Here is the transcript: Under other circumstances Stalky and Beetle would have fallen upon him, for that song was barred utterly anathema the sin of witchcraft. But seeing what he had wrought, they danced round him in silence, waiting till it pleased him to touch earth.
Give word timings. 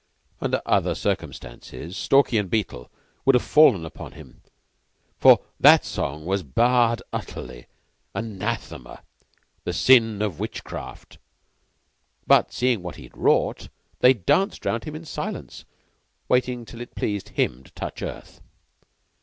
Under 0.41 0.63
other 0.65 0.95
circumstances 0.95 1.95
Stalky 1.95 2.39
and 2.39 2.49
Beetle 2.49 2.89
would 3.23 3.35
have 3.35 3.43
fallen 3.43 3.85
upon 3.85 4.13
him, 4.13 4.41
for 5.19 5.41
that 5.59 5.85
song 5.85 6.25
was 6.25 6.41
barred 6.41 7.03
utterly 7.13 7.67
anathema 8.15 9.03
the 9.63 9.73
sin 9.73 10.23
of 10.23 10.39
witchcraft. 10.39 11.19
But 12.25 12.51
seeing 12.51 12.81
what 12.81 12.95
he 12.95 13.03
had 13.03 13.15
wrought, 13.15 13.67
they 13.99 14.15
danced 14.15 14.65
round 14.65 14.85
him 14.85 14.95
in 14.95 15.05
silence, 15.05 15.65
waiting 16.27 16.65
till 16.65 16.81
it 16.81 16.95
pleased 16.95 17.29
him 17.37 17.61
to 17.63 17.71
touch 17.73 18.01
earth. 18.01 18.41